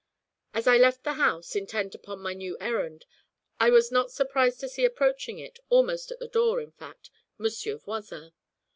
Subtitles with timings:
[0.55, 3.05] As I left the house, intent upon my new errand,
[3.59, 7.77] I was not surprised to see approaching it, almost at the door, in fact, Monsieur
[7.77, 8.33] Voisin.